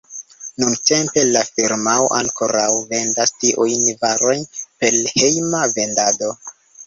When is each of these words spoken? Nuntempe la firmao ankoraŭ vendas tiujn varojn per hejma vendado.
Nuntempe 0.61 1.25
la 1.35 1.41
firmao 1.49 2.07
ankoraŭ 2.19 2.71
vendas 2.93 3.35
tiujn 3.43 3.85
varojn 4.05 4.49
per 4.63 4.97
hejma 5.15 5.63
vendado. 5.77 6.33